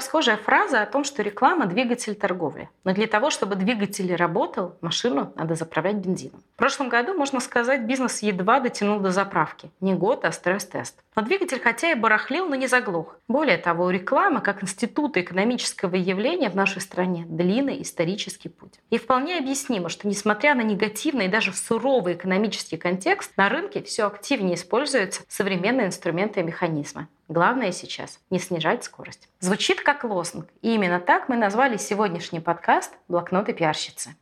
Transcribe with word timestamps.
Расхожая 0.00 0.38
фраза 0.38 0.80
о 0.80 0.86
том, 0.86 1.04
что 1.04 1.22
реклама– 1.22 1.66
двигатель 1.66 2.14
торговли. 2.14 2.70
Но 2.84 2.94
для 2.94 3.06
того, 3.06 3.28
чтобы 3.28 3.54
двигатель 3.54 4.14
работал, 4.16 4.76
машину 4.80 5.30
надо 5.36 5.56
заправлять 5.56 5.96
бензином. 5.96 6.42
В 6.54 6.56
прошлом 6.56 6.88
году, 6.88 7.12
можно 7.12 7.38
сказать, 7.38 7.82
бизнес 7.82 8.22
едва 8.22 8.60
дотянул 8.60 8.98
до 9.00 9.10
заправки. 9.10 9.70
Не 9.80 9.92
год, 9.92 10.24
а 10.24 10.32
стресс-тест. 10.32 10.98
Но 11.14 11.22
двигатель 11.22 11.60
хотя 11.60 11.92
и 11.92 11.94
барахлил, 11.94 12.46
но 12.46 12.54
не 12.54 12.66
заглох. 12.66 13.18
Более 13.28 13.58
того, 13.58 13.84
у 13.84 13.90
рекламы, 13.90 14.40
как 14.40 14.62
института 14.62 15.20
экономического 15.20 15.96
явления 15.96 16.48
в 16.48 16.56
нашей 16.56 16.80
стране, 16.80 17.26
длинный 17.28 17.82
исторический 17.82 18.48
путь. 18.48 18.80
И 18.88 18.96
вполне 18.96 19.36
объяснимо, 19.36 19.90
что 19.90 20.08
несмотря 20.08 20.54
на 20.54 20.62
негативный 20.62 21.26
и 21.26 21.28
даже 21.28 21.52
суровый 21.52 22.14
экономический 22.14 22.78
контекст, 22.78 23.36
на 23.36 23.50
рынке 23.50 23.82
все 23.82 24.06
активнее 24.06 24.54
используются 24.54 25.22
современные 25.28 25.88
инструменты 25.88 26.40
и 26.40 26.44
механизмы. 26.44 27.06
Главное 27.28 27.70
сейчас 27.70 28.18
не 28.30 28.38
снижать 28.38 28.82
скорость. 28.82 29.28
Звучит 29.42 29.80
как 29.80 30.04
лозунг. 30.04 30.50
И 30.60 30.74
именно 30.74 31.00
так 31.00 31.30
мы 31.30 31.36
назвали 31.36 31.78
сегодняшний 31.78 32.40
подкаст 32.40 32.92
«Блокноты 33.08 33.54
пиарщицы». 33.54 34.14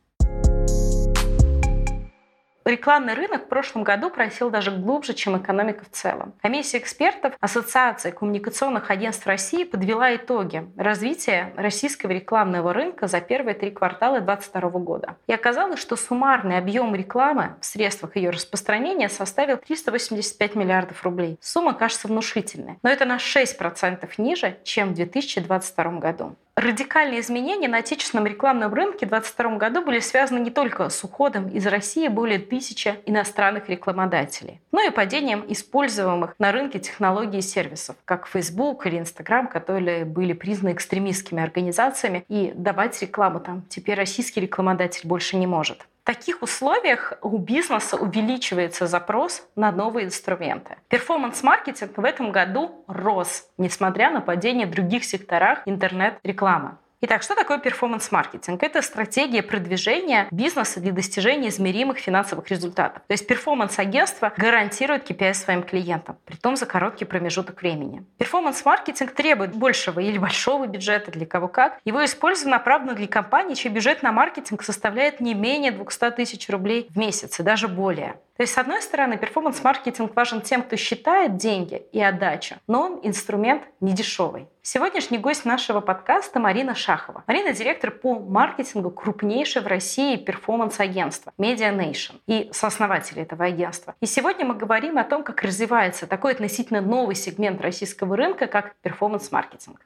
Рекламный 2.69 3.15
рынок 3.15 3.45
в 3.45 3.47
прошлом 3.47 3.81
году 3.83 4.11
просил 4.11 4.51
даже 4.51 4.69
глубже, 4.69 5.15
чем 5.15 5.35
экономика 5.35 5.85
в 5.85 5.89
целом. 5.89 6.35
Комиссия 6.39 6.77
экспертов 6.77 7.33
Ассоциации 7.39 8.11
коммуникационных 8.11 8.91
агентств 8.91 9.25
России 9.25 9.63
подвела 9.63 10.15
итоги 10.15 10.69
развития 10.77 11.51
российского 11.55 12.11
рекламного 12.11 12.71
рынка 12.71 13.07
за 13.07 13.21
первые 13.21 13.55
три 13.55 13.71
квартала 13.71 14.21
2022 14.21 14.69
года. 14.81 15.15
И 15.25 15.33
оказалось, 15.33 15.79
что 15.79 15.95
суммарный 15.95 16.59
объем 16.59 16.93
рекламы 16.93 17.55
в 17.59 17.65
средствах 17.65 18.15
ее 18.15 18.29
распространения 18.29 19.09
составил 19.09 19.57
385 19.57 20.53
миллиардов 20.53 21.03
рублей. 21.03 21.39
Сумма 21.41 21.73
кажется 21.73 22.07
внушительной, 22.07 22.77
но 22.83 22.91
это 22.91 23.05
на 23.05 23.17
6% 23.17 24.07
ниже, 24.19 24.59
чем 24.63 24.89
в 24.89 24.93
2022 24.93 25.91
году. 25.93 26.35
Радикальные 26.59 27.21
изменения 27.21 27.69
на 27.69 27.77
отечественном 27.77 28.27
рекламном 28.27 28.73
рынке 28.73 29.05
в 29.05 29.09
2022 29.11 29.55
году 29.55 29.81
были 29.81 30.01
связаны 30.01 30.39
не 30.39 30.49
только 30.49 30.89
с 30.89 31.01
уходом 31.05 31.47
из 31.47 31.65
России 31.65 32.09
более 32.09 32.37
тысячи 32.37 32.95
иностранных 33.05 33.69
рекламодателей, 33.69 34.59
но 34.73 34.81
и 34.81 34.89
падением 34.89 35.45
используемых 35.47 36.35
на 36.37 36.51
рынке 36.51 36.79
технологий 36.79 37.37
и 37.37 37.41
сервисов, 37.41 37.95
как 38.03 38.27
Facebook 38.27 38.85
или 38.85 38.97
Instagram, 38.97 39.47
которые 39.47 40.03
были 40.03 40.33
признаны 40.33 40.73
экстремистскими 40.73 41.41
организациями, 41.41 42.25
и 42.27 42.51
давать 42.53 43.01
рекламу 43.01 43.39
там 43.39 43.63
теперь 43.69 43.95
российский 43.95 44.41
рекламодатель 44.41 45.07
больше 45.07 45.37
не 45.37 45.47
может. 45.47 45.87
Таких 46.09 46.41
условиях 46.41 47.13
у 47.21 47.37
бизнеса 47.37 47.95
увеличивается 47.95 48.87
запрос 48.87 49.47
на 49.55 49.71
новые 49.71 50.07
инструменты. 50.07 50.77
Перформанс-маркетинг 50.87 51.95
в 51.97 52.03
этом 52.03 52.31
году 52.31 52.83
рос, 52.87 53.47
несмотря 53.59 54.09
на 54.09 54.19
падение 54.19 54.65
в 54.65 54.71
других 54.71 55.03
секторах 55.03 55.59
интернет-рекламы. 55.67 56.79
Итак, 57.01 57.23
что 57.23 57.33
такое 57.33 57.59
перформанс-маркетинг? 57.59 58.61
Это 58.61 58.81
стратегия 58.81 59.41
продвижения 59.41 60.27
бизнеса 60.31 60.81
для 60.81 60.91
достижения 60.91 61.47
измеримых 61.47 61.97
финансовых 61.97 62.49
результатов. 62.49 63.03
То 63.07 63.13
есть 63.13 63.25
перформанс-агентство 63.25 64.33
гарантирует 64.35 65.09
KPI 65.09 65.33
своим 65.33 65.63
клиентам, 65.63 66.17
при 66.25 66.35
том 66.35 66.57
за 66.57 66.65
короткий 66.65 67.05
промежуток 67.05 67.61
времени. 67.61 68.05
Перформанс-маркетинг 68.17 69.13
требует 69.13 69.55
большего 69.55 70.01
или 70.01 70.17
большого 70.17 70.67
бюджета, 70.67 71.09
для 71.11 71.25
кого 71.25 71.47
как. 71.47 71.79
Его 71.85 72.03
использование 72.03 72.57
направлено 72.57 72.95
для 72.95 73.07
компаний, 73.07 73.55
чей 73.55 73.69
бюджет 73.69 74.03
на 74.03 74.11
маркетинг 74.11 74.61
составляет 74.61 75.21
не 75.21 75.33
менее 75.33 75.71
200 75.71 76.11
тысяч 76.11 76.49
рублей 76.49 76.89
в 76.89 76.97
месяц 76.97 77.39
и 77.39 77.43
даже 77.43 77.69
более. 77.69 78.19
То 78.39 78.43
есть, 78.43 78.53
с 78.53 78.57
одной 78.57 78.81
стороны, 78.81 79.17
перформанс-маркетинг 79.17 80.15
важен 80.15 80.39
тем, 80.39 80.63
кто 80.63 80.77
считает 80.77 81.35
деньги 81.35 81.83
и 81.91 82.01
отдачу, 82.01 82.55
но 82.67 82.83
он 82.83 82.99
инструмент 83.03 83.63
не 83.81 83.91
дешевый. 83.91 84.47
Сегодняшний 84.61 85.17
гость 85.17 85.43
нашего 85.43 85.81
подкаста 85.81 86.39
Марина 86.39 86.73
Шахова. 86.73 87.25
Марина– 87.27 87.51
директор 87.53 87.91
по 87.91 88.17
маркетингу 88.17 88.91
крупнейшего 88.91 89.65
в 89.65 89.67
России 89.67 90.15
перформанс-агентства 90.15 91.33
Media 91.37 91.77
Nation 91.77 92.21
и 92.27 92.49
сооснователь 92.53 93.19
этого 93.19 93.43
агентства. 93.43 93.93
И 93.99 94.05
сегодня 94.05 94.45
мы 94.45 94.55
говорим 94.55 94.97
о 94.97 95.03
том, 95.03 95.25
как 95.25 95.41
развивается 95.41 96.07
такой 96.07 96.31
относительно 96.31 96.79
новый 96.79 97.15
сегмент 97.15 97.59
российского 97.59 98.15
рынка, 98.15 98.47
как 98.47 98.73
перформанс-маркетинг. 98.83 99.81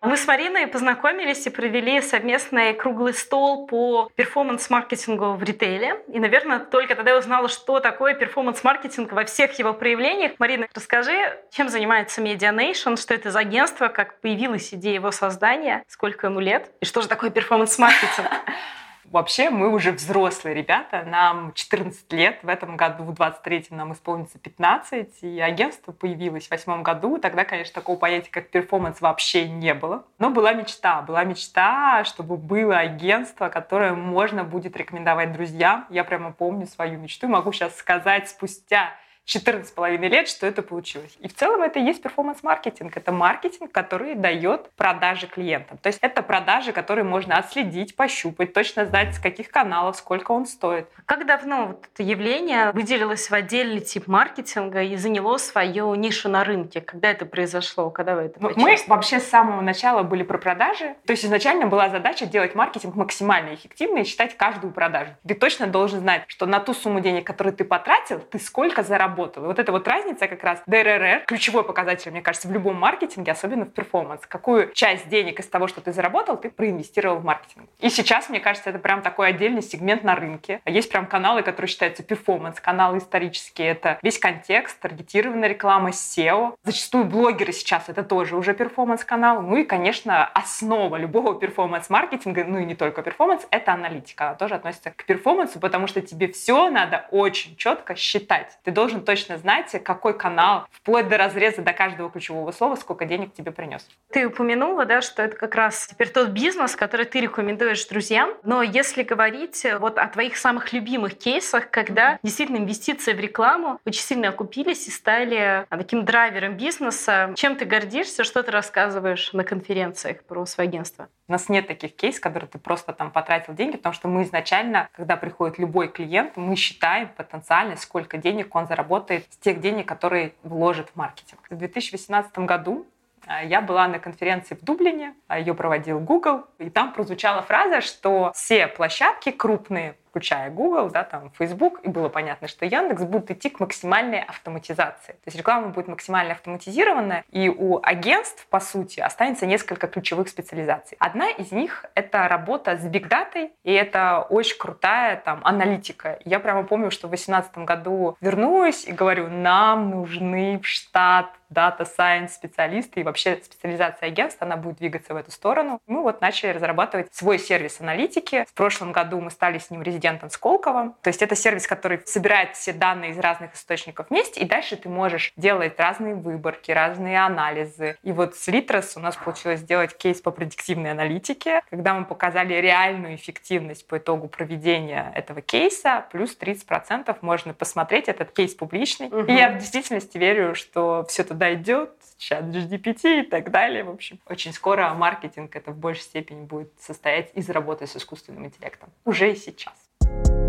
Мы 0.00 0.16
с 0.16 0.28
Мариной 0.28 0.68
познакомились 0.68 1.44
и 1.48 1.50
провели 1.50 2.00
совместный 2.00 2.72
круглый 2.72 3.12
стол 3.12 3.66
по 3.66 4.08
перформанс-маркетингу 4.14 5.32
в 5.32 5.42
ритейле. 5.42 6.00
И, 6.06 6.20
наверное, 6.20 6.60
только 6.60 6.94
тогда 6.94 7.10
я 7.12 7.18
узнала, 7.18 7.48
что 7.48 7.80
такое 7.80 8.14
перформанс-маркетинг 8.14 9.10
во 9.10 9.24
всех 9.24 9.58
его 9.58 9.74
проявлениях. 9.74 10.32
Марина, 10.38 10.68
расскажи, 10.72 11.36
чем 11.50 11.68
занимается 11.68 12.22
Media 12.22 12.54
Nation, 12.54 12.96
что 12.96 13.12
это 13.12 13.32
за 13.32 13.40
агентство, 13.40 13.88
как 13.88 14.20
появилась 14.20 14.72
идея 14.72 14.94
его 14.94 15.10
создания, 15.10 15.82
сколько 15.88 16.28
ему 16.28 16.38
лет, 16.38 16.70
и 16.80 16.84
что 16.84 17.02
же 17.02 17.08
такое 17.08 17.30
перформанс-маркетинг? 17.30 18.28
Вообще 19.10 19.48
мы 19.48 19.72
уже 19.72 19.92
взрослые 19.92 20.54
ребята, 20.54 21.02
нам 21.02 21.54
14 21.54 22.12
лет, 22.12 22.40
в 22.42 22.48
этом 22.48 22.76
году, 22.76 23.04
в 23.04 23.12
23-м 23.12 23.76
нам 23.76 23.94
исполнится 23.94 24.38
15, 24.38 25.22
и 25.22 25.40
агентство 25.40 25.92
появилось 25.92 26.48
в 26.48 26.50
восьмом 26.50 26.82
году. 26.82 27.16
Тогда, 27.16 27.44
конечно, 27.44 27.72
такого 27.74 27.96
понятия, 27.96 28.30
как 28.30 28.50
перформанс, 28.50 29.00
вообще 29.00 29.48
не 29.48 29.72
было. 29.72 30.04
Но 30.18 30.28
была 30.28 30.52
мечта, 30.52 31.00
была 31.00 31.24
мечта, 31.24 32.04
чтобы 32.04 32.36
было 32.36 32.76
агентство, 32.76 33.48
которое 33.48 33.94
можно 33.94 34.44
будет 34.44 34.76
рекомендовать 34.76 35.32
друзьям. 35.32 35.86
Я 35.88 36.04
прямо 36.04 36.32
помню 36.32 36.66
свою 36.66 36.98
мечту, 36.98 37.28
могу 37.28 37.52
сейчас 37.52 37.76
сказать 37.76 38.28
спустя 38.28 38.92
14,5 39.28 40.08
лет, 40.08 40.28
что 40.28 40.46
это 40.46 40.62
получилось. 40.62 41.14
И 41.20 41.28
в 41.28 41.34
целом 41.34 41.62
это 41.62 41.78
и 41.78 41.82
есть 41.82 42.02
перформанс-маркетинг. 42.02 42.96
Это 42.96 43.12
маркетинг, 43.12 43.70
который 43.70 44.14
дает 44.14 44.70
продажи 44.70 45.26
клиентам. 45.26 45.76
То 45.78 45.88
есть 45.88 45.98
это 46.00 46.22
продажи, 46.22 46.72
которые 46.72 47.04
можно 47.04 47.36
отследить, 47.36 47.94
пощупать, 47.94 48.54
точно 48.54 48.86
знать, 48.86 49.14
с 49.14 49.18
каких 49.18 49.50
каналов, 49.50 49.96
сколько 49.96 50.32
он 50.32 50.46
стоит. 50.46 50.88
Как 51.04 51.26
давно 51.26 51.66
вот 51.66 51.84
это 51.92 52.02
явление 52.02 52.72
выделилось 52.72 53.28
в 53.28 53.34
отдельный 53.34 53.80
тип 53.80 54.06
маркетинга 54.06 54.82
и 54.82 54.96
заняло 54.96 55.36
свою 55.36 55.94
нишу 55.94 56.30
на 56.30 56.42
рынке? 56.42 56.80
Когда 56.80 57.10
это 57.10 57.26
произошло? 57.26 57.90
Когда 57.90 58.14
вы 58.14 58.22
это 58.22 58.38
ну, 58.40 58.50
Мы 58.56 58.76
вообще 58.86 59.20
с 59.20 59.28
самого 59.28 59.60
начала 59.60 60.04
были 60.04 60.22
про 60.22 60.38
продажи. 60.38 60.94
То 61.04 61.10
есть 61.10 61.26
изначально 61.26 61.66
была 61.66 61.90
задача 61.90 62.24
делать 62.24 62.54
маркетинг 62.54 62.94
максимально 62.94 63.54
эффективно 63.54 63.98
и 63.98 64.04
считать 64.04 64.38
каждую 64.38 64.72
продажу. 64.72 65.10
Ты 65.26 65.34
точно 65.34 65.66
должен 65.66 66.00
знать, 66.00 66.24
что 66.28 66.46
на 66.46 66.60
ту 66.60 66.72
сумму 66.72 67.00
денег, 67.00 67.26
которую 67.26 67.54
ты 67.54 67.64
потратил, 67.64 68.20
ты 68.20 68.38
сколько 68.38 68.82
заработал. 68.82 69.44
И 69.44 69.46
вот 69.46 69.58
эта 69.58 69.72
вот 69.72 69.86
разница 69.88 70.28
как 70.28 70.42
раз 70.44 70.62
ДРР, 70.66 71.24
ключевой 71.26 71.64
показатель, 71.64 72.10
мне 72.10 72.22
кажется, 72.22 72.48
в 72.48 72.52
любом 72.52 72.76
маркетинге, 72.76 73.32
особенно 73.32 73.64
в 73.64 73.70
перформанс. 73.70 74.22
Какую 74.26 74.72
часть 74.72 75.08
денег 75.08 75.40
из 75.40 75.46
того, 75.46 75.66
что 75.66 75.80
ты 75.80 75.92
заработал, 75.92 76.36
ты 76.36 76.50
проинвестировал 76.50 77.16
в 77.16 77.24
маркетинг. 77.24 77.68
И 77.80 77.90
сейчас, 77.90 78.28
мне 78.28 78.40
кажется, 78.40 78.70
это 78.70 78.78
прям 78.78 79.02
такой 79.02 79.28
отдельный 79.28 79.62
сегмент 79.62 80.04
на 80.04 80.14
рынке. 80.14 80.60
Есть 80.66 80.90
прям 80.90 81.06
каналы, 81.06 81.42
которые 81.42 81.68
считаются 81.68 82.02
перформанс, 82.02 82.60
каналы 82.60 82.98
исторические. 82.98 83.68
Это 83.68 83.98
весь 84.02 84.18
контекст, 84.18 84.78
таргетированная 84.80 85.48
реклама, 85.48 85.90
SEO. 85.90 86.54
Зачастую 86.64 87.04
блогеры 87.04 87.52
сейчас 87.52 87.88
это 87.88 88.02
тоже 88.02 88.36
уже 88.36 88.54
перформанс-канал. 88.54 89.42
Ну 89.42 89.56
и, 89.56 89.64
конечно, 89.64 90.26
основа 90.26 90.96
любого 90.96 91.38
перформанс-маркетинга, 91.38 92.44
ну 92.44 92.58
и 92.58 92.64
не 92.64 92.74
только 92.74 93.02
перформанс, 93.02 93.46
это 93.50 93.72
аналитика. 93.72 94.28
Она 94.28 94.34
тоже 94.34 94.54
относится 94.54 94.90
к 94.90 95.04
перформансу, 95.04 95.58
потому 95.58 95.86
что 95.86 96.00
тебе 96.00 96.28
все 96.28 96.70
надо 96.70 97.06
очень 97.10 97.56
четко 97.56 97.96
считать. 97.96 98.58
Ты 98.62 98.70
должен 98.70 99.07
точно 99.08 99.38
знать, 99.38 99.74
какой 99.84 100.12
канал, 100.12 100.66
вплоть 100.70 101.08
до 101.08 101.16
разреза 101.16 101.62
до 101.62 101.72
каждого 101.72 102.10
ключевого 102.10 102.52
слова, 102.52 102.74
сколько 102.74 103.06
денег 103.06 103.32
тебе 103.32 103.52
принес. 103.52 103.88
Ты 104.12 104.26
упомянула, 104.26 104.84
да, 104.84 105.00
что 105.00 105.22
это 105.22 105.34
как 105.34 105.54
раз 105.54 105.86
теперь 105.86 106.10
тот 106.10 106.28
бизнес, 106.28 106.76
который 106.76 107.06
ты 107.06 107.20
рекомендуешь 107.20 107.86
друзьям. 107.86 108.34
Но 108.42 108.62
если 108.62 109.02
говорить 109.02 109.64
вот 109.80 109.96
о 109.96 110.06
твоих 110.08 110.36
самых 110.36 110.74
любимых 110.74 111.16
кейсах, 111.16 111.70
когда 111.70 112.12
mm-hmm. 112.12 112.18
действительно 112.22 112.56
инвестиции 112.58 113.14
в 113.14 113.20
рекламу 113.20 113.80
очень 113.86 114.02
сильно 114.02 114.28
окупились 114.28 114.86
и 114.88 114.90
стали 114.90 115.64
а, 115.70 115.78
таким 115.78 116.04
драйвером 116.04 116.58
бизнеса, 116.58 117.32
чем 117.34 117.56
ты 117.56 117.64
гордишься, 117.64 118.24
что 118.24 118.42
ты 118.42 118.50
рассказываешь 118.50 119.32
на 119.32 119.42
конференциях 119.42 120.22
про 120.24 120.44
свое 120.44 120.68
агентство? 120.68 121.08
У 121.28 121.32
нас 121.32 121.50
нет 121.50 121.66
таких 121.66 121.94
кейсов, 121.94 122.22
которые 122.22 122.48
ты 122.48 122.58
просто 122.58 122.94
там 122.94 123.10
потратил 123.10 123.52
деньги, 123.52 123.76
потому 123.76 123.92
что 123.92 124.08
мы 124.08 124.22
изначально, 124.22 124.88
когда 124.92 125.16
приходит 125.18 125.58
любой 125.58 125.88
клиент, 125.88 126.38
мы 126.38 126.56
считаем 126.56 127.08
потенциально, 127.08 127.76
сколько 127.76 128.16
денег 128.16 128.54
он 128.56 128.66
заработает 128.66 129.26
с 129.30 129.36
тех 129.36 129.60
денег, 129.60 129.86
которые 129.86 130.32
вложит 130.42 130.88
в 130.88 130.96
маркетинг. 130.96 131.40
В 131.50 131.56
2018 131.56 132.38
году 132.38 132.86
а, 133.26 133.44
я 133.44 133.60
была 133.60 133.86
на 133.88 133.98
конференции 133.98 134.54
в 134.54 134.64
Дублине, 134.64 135.14
а, 135.26 135.38
ее 135.38 135.52
проводил 135.52 136.00
Google, 136.00 136.46
и 136.58 136.70
там 136.70 136.94
прозвучала 136.94 137.42
фраза, 137.42 137.82
что 137.82 138.32
все 138.34 138.66
площадки 138.66 139.30
крупные 139.30 139.96
включая 140.08 140.50
Google, 140.50 140.90
да, 140.90 141.04
там, 141.04 141.30
Facebook, 141.38 141.80
и 141.82 141.88
было 141.88 142.08
понятно, 142.08 142.48
что 142.48 142.64
Яндекс 142.64 143.04
будет 143.04 143.30
идти 143.30 143.50
к 143.50 143.60
максимальной 143.60 144.20
автоматизации. 144.20 145.12
То 145.12 145.26
есть 145.26 145.36
реклама 145.36 145.68
будет 145.68 145.88
максимально 145.88 146.32
автоматизированная, 146.32 147.24
и 147.30 147.48
у 147.48 147.80
агентств, 147.82 148.46
по 148.46 148.60
сути, 148.60 149.00
останется 149.00 149.46
несколько 149.46 149.86
ключевых 149.86 150.28
специализаций. 150.28 150.96
Одна 151.00 151.30
из 151.30 151.52
них— 151.52 151.84
это 151.94 152.28
работа 152.28 152.76
с 152.76 152.84
бигдатой, 152.84 153.52
и 153.64 153.72
это 153.72 154.26
очень 154.28 154.58
крутая 154.58 155.16
там 155.16 155.40
аналитика. 155.44 156.18
Я 156.24 156.40
прямо 156.40 156.64
помню, 156.64 156.90
что 156.90 157.06
в 157.06 157.10
2018 157.10 157.58
году 157.58 158.16
вернулась 158.20 158.84
и 158.84 158.92
говорю, 158.92 159.28
нам 159.28 159.90
нужны 159.90 160.58
в 160.62 160.66
штат 160.66 161.26
дата 161.50 161.84
сайенс 161.84 162.34
специалисты 162.34 163.00
и 163.00 163.02
вообще 163.02 163.40
специализация 163.42 164.08
агентства, 164.08 164.46
она 164.46 164.56
будет 164.56 164.76
двигаться 164.78 165.14
в 165.14 165.16
эту 165.16 165.30
сторону. 165.30 165.80
Мы 165.86 166.02
вот 166.02 166.20
начали 166.20 166.50
разрабатывать 166.50 167.14
свой 167.14 167.38
сервис 167.38 167.80
аналитики. 167.80 168.44
В 168.48 168.54
прошлом 168.54 168.92
году 168.92 169.20
мы 169.20 169.30
стали 169.30 169.58
с 169.58 169.70
ним 169.70 169.82
резидентом 169.98 170.30
Сколково. 170.30 170.94
То 171.02 171.08
есть 171.08 171.22
это 171.22 171.34
сервис, 171.34 171.66
который 171.66 172.00
собирает 172.06 172.56
все 172.56 172.72
данные 172.72 173.10
из 173.10 173.18
разных 173.18 173.54
источников 173.54 174.06
вместе, 174.10 174.40
и 174.40 174.44
дальше 174.44 174.76
ты 174.76 174.88
можешь 174.88 175.32
делать 175.36 175.78
разные 175.78 176.14
выборки, 176.14 176.70
разные 176.70 177.18
анализы. 177.18 177.98
И 178.02 178.12
вот 178.12 178.36
с 178.36 178.48
Litres 178.48 178.92
у 178.96 179.00
нас 179.00 179.16
получилось 179.16 179.60
сделать 179.60 179.96
кейс 179.96 180.20
по 180.20 180.30
предиктивной 180.30 180.92
аналитике, 180.92 181.62
когда 181.70 181.94
мы 181.94 182.04
показали 182.04 182.54
реальную 182.54 183.16
эффективность 183.16 183.86
по 183.86 183.98
итогу 183.98 184.28
проведения 184.28 185.12
этого 185.14 185.40
кейса, 185.40 186.06
плюс 186.12 186.36
30% 186.38 187.16
можно 187.20 187.54
посмотреть, 187.54 188.08
этот 188.08 188.30
кейс 188.32 188.54
публичный. 188.54 189.08
Угу. 189.08 189.26
И 189.26 189.32
я 189.32 189.50
в 189.50 189.58
действительности 189.58 190.18
верю, 190.18 190.54
что 190.54 191.04
все 191.08 191.22
это 191.22 191.34
дойдет, 191.34 191.90
чат 192.18 192.44
GPT 192.44 193.20
и 193.20 193.22
так 193.22 193.50
далее. 193.50 193.84
В 193.84 193.90
общем, 193.90 194.18
очень 194.26 194.52
скоро 194.52 194.92
маркетинг 194.94 195.56
это 195.56 195.72
в 195.72 195.76
большей 195.76 196.02
степени 196.02 196.44
будет 196.44 196.72
состоять 196.80 197.30
из 197.34 197.48
работы 197.50 197.86
с 197.86 197.96
искусственным 197.96 198.46
интеллектом. 198.46 198.90
Уже 199.04 199.32
и 199.32 199.36
сейчас. 199.36 199.87
you 200.08 200.47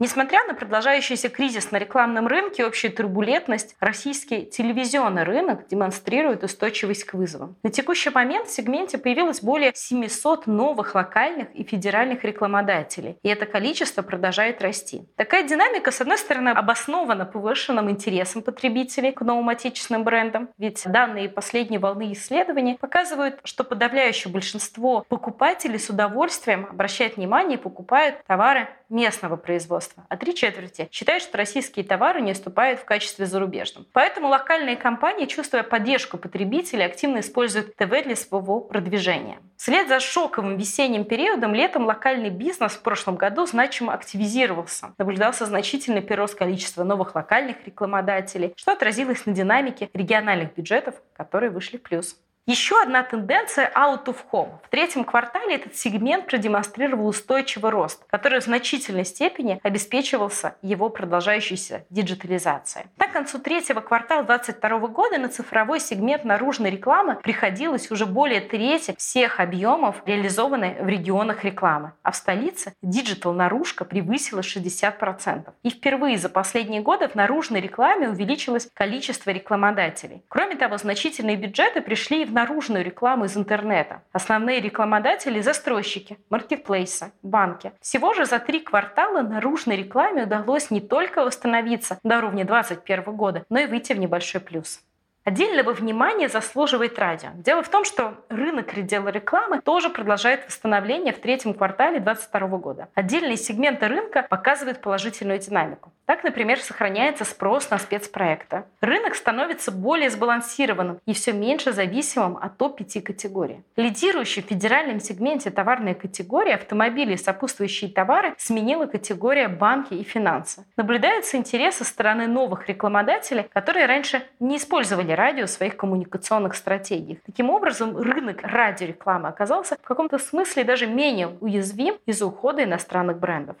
Несмотря 0.00 0.44
на 0.46 0.54
продолжающийся 0.54 1.28
кризис 1.28 1.72
на 1.72 1.76
рекламном 1.76 2.28
рынке 2.28 2.62
и 2.62 2.64
общую 2.64 2.92
турбулентность, 2.92 3.74
российский 3.80 4.46
телевизионный 4.46 5.24
рынок 5.24 5.66
демонстрирует 5.66 6.44
устойчивость 6.44 7.02
к 7.02 7.14
вызовам. 7.14 7.56
На 7.64 7.70
текущий 7.70 8.10
момент 8.10 8.46
в 8.46 8.52
сегменте 8.52 8.96
появилось 8.96 9.40
более 9.40 9.72
700 9.74 10.46
новых 10.46 10.94
локальных 10.94 11.52
и 11.52 11.64
федеральных 11.64 12.22
рекламодателей, 12.22 13.18
и 13.24 13.28
это 13.28 13.44
количество 13.44 14.02
продолжает 14.02 14.62
расти. 14.62 15.02
Такая 15.16 15.42
динамика, 15.42 15.90
с 15.90 16.00
одной 16.00 16.18
стороны, 16.18 16.50
обоснована 16.50 17.26
повышенным 17.26 17.90
интересом 17.90 18.42
потребителей 18.42 19.10
к 19.10 19.22
новым 19.22 19.48
отечественным 19.48 20.04
брендам, 20.04 20.48
ведь 20.58 20.80
данные 20.86 21.28
последней 21.28 21.78
волны 21.78 22.12
исследований 22.12 22.78
показывают, 22.80 23.40
что 23.42 23.64
подавляющее 23.64 24.32
большинство 24.32 25.04
покупателей 25.08 25.80
с 25.80 25.90
удовольствием 25.90 26.68
обращает 26.70 27.16
внимание 27.16 27.58
и 27.58 27.60
покупают 27.60 28.22
товары 28.28 28.68
местного 28.88 29.36
производства, 29.36 30.04
а 30.08 30.16
три 30.16 30.34
четверти 30.34 30.88
считают, 30.90 31.22
что 31.22 31.36
российские 31.36 31.84
товары 31.84 32.20
не 32.20 32.32
уступают 32.32 32.80
в 32.80 32.84
качестве 32.84 33.26
зарубежным. 33.26 33.86
Поэтому 33.92 34.28
локальные 34.28 34.76
компании, 34.76 35.26
чувствуя 35.26 35.62
поддержку 35.62 36.18
потребителей, 36.18 36.84
активно 36.84 37.20
используют 37.20 37.76
ТВ 37.76 37.90
для 38.04 38.16
своего 38.16 38.60
продвижения. 38.60 39.38
Вслед 39.56 39.88
за 39.88 40.00
шоковым 40.00 40.56
весенним 40.56 41.04
периодом 41.04 41.54
летом 41.54 41.84
локальный 41.84 42.30
бизнес 42.30 42.72
в 42.72 42.82
прошлом 42.82 43.16
году 43.16 43.44
значимо 43.46 43.92
активизировался. 43.92 44.94
Наблюдался 44.98 45.46
значительный 45.46 46.02
прирост 46.02 46.36
количества 46.36 46.84
новых 46.84 47.14
локальных 47.14 47.56
рекламодателей, 47.66 48.52
что 48.56 48.72
отразилось 48.72 49.26
на 49.26 49.32
динамике 49.32 49.90
региональных 49.92 50.54
бюджетов, 50.54 50.94
которые 51.12 51.50
вышли 51.50 51.76
в 51.76 51.82
плюс. 51.82 52.16
Еще 52.48 52.80
одна 52.80 53.02
тенденция 53.02 53.70
out 53.74 54.06
of 54.06 54.16
home. 54.32 54.52
В 54.62 54.70
третьем 54.70 55.04
квартале 55.04 55.56
этот 55.56 55.76
сегмент 55.76 56.24
продемонстрировал 56.24 57.08
устойчивый 57.08 57.70
рост, 57.70 58.02
который 58.08 58.40
в 58.40 58.44
значительной 58.44 59.04
степени 59.04 59.60
обеспечивался 59.62 60.56
его 60.62 60.88
продолжающейся 60.88 61.84
диджитализацией. 61.90 62.86
Так, 62.96 63.10
к 63.10 63.12
концу 63.12 63.38
третьего 63.38 63.82
квартала 63.82 64.22
2022 64.22 64.88
года 64.88 65.18
на 65.18 65.28
цифровой 65.28 65.78
сегмент 65.78 66.24
наружной 66.24 66.70
рекламы 66.70 67.16
приходилось 67.16 67.90
уже 67.90 68.06
более 68.06 68.40
трети 68.40 68.94
всех 68.96 69.40
объемов, 69.40 69.96
реализованной 70.06 70.76
в 70.80 70.88
регионах 70.88 71.44
рекламы. 71.44 71.92
А 72.02 72.12
в 72.12 72.16
столице 72.16 72.72
диджитал 72.80 73.34
наружка 73.34 73.84
превысила 73.84 74.40
60%. 74.40 75.52
И 75.64 75.68
впервые 75.68 76.16
за 76.16 76.30
последние 76.30 76.80
годы 76.80 77.08
в 77.08 77.14
наружной 77.14 77.60
рекламе 77.60 78.08
увеличилось 78.08 78.70
количество 78.72 79.32
рекламодателей. 79.32 80.22
Кроме 80.28 80.56
того, 80.56 80.78
значительные 80.78 81.36
бюджеты 81.36 81.82
пришли 81.82 82.22
и 82.22 82.24
в 82.24 82.37
наружную 82.38 82.84
рекламу 82.84 83.24
из 83.24 83.36
интернета. 83.36 84.02
Основные 84.12 84.60
рекламодатели– 84.60 85.40
застройщики, 85.50 86.18
маркетплейсы, 86.30 87.10
банки. 87.22 87.72
Всего 87.80 88.14
же 88.14 88.26
за 88.26 88.38
три 88.38 88.60
квартала 88.60 89.22
наружной 89.22 89.76
рекламе 89.76 90.22
удалось 90.22 90.70
не 90.70 90.80
только 90.80 91.24
восстановиться 91.24 91.98
до 92.04 92.18
уровня 92.18 92.44
2021 92.44 93.16
года, 93.16 93.44
но 93.50 93.58
и 93.58 93.66
выйти 93.66 93.92
в 93.92 93.98
небольшой 93.98 94.40
плюс. 94.40 94.80
Отдельного 95.24 95.72
внимания 95.72 96.28
заслуживает 96.28 96.96
радио. 96.98 97.30
Дело 97.34 97.62
в 97.62 97.68
том, 97.68 97.84
что 97.84 98.14
рынок 98.28 98.72
рекламы 98.74 99.60
тоже 99.60 99.90
продолжает 99.90 100.46
восстановление 100.46 101.12
в 101.12 101.18
третьем 101.18 101.54
квартале 101.54 101.98
2022 101.98 102.58
года. 102.58 102.88
Отдельные 102.94 103.36
сегменты 103.36 103.88
рынка 103.88 104.22
показывают 104.22 104.80
положительную 104.80 105.40
динамику. 105.40 105.92
Так, 106.08 106.24
например, 106.24 106.58
сохраняется 106.58 107.26
спрос 107.26 107.68
на 107.68 107.76
спецпроекты. 107.76 108.64
Рынок 108.80 109.14
становится 109.14 109.70
более 109.70 110.08
сбалансированным 110.08 111.00
и 111.04 111.12
все 111.12 111.34
меньше 111.34 111.72
зависимым 111.72 112.38
от 112.38 112.56
топ-5 112.56 113.02
категорий. 113.02 113.62
Лидирующей 113.76 114.42
в 114.42 114.46
федеральном 114.46 115.00
сегменте 115.00 115.50
товарной 115.50 115.94
категории 115.94 116.54
автомобили 116.54 117.12
и 117.12 117.18
сопутствующие 117.18 117.90
товары 117.90 118.34
сменила 118.38 118.86
категория 118.86 119.48
банки 119.48 119.92
и 119.92 120.02
финансы. 120.02 120.64
Наблюдается 120.78 121.36
интерес 121.36 121.74
со 121.74 121.84
стороны 121.84 122.26
новых 122.26 122.70
рекламодателей, 122.70 123.44
которые 123.52 123.84
раньше 123.84 124.22
не 124.40 124.56
использовали 124.56 125.12
радио 125.12 125.44
в 125.44 125.50
своих 125.50 125.76
коммуникационных 125.76 126.54
стратегиях. 126.54 127.18
Таким 127.26 127.50
образом, 127.50 127.94
рынок 127.98 128.40
радиорекламы 128.42 129.28
оказался 129.28 129.76
в 129.76 129.86
каком-то 129.86 130.16
смысле 130.16 130.64
даже 130.64 130.86
менее 130.86 131.36
уязвим 131.40 131.96
из-за 132.06 132.24
ухода 132.24 132.64
иностранных 132.64 133.18
брендов. 133.18 133.56